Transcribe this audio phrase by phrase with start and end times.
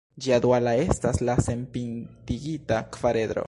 [0.25, 3.39] Ĝia duala estas la senpintigita kvaredro.